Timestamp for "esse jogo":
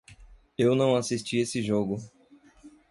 1.37-1.97